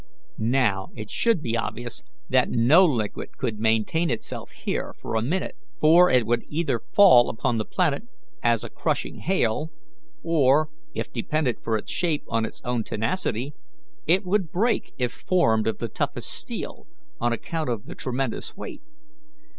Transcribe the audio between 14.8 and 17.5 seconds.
if formed of the toughest steel, on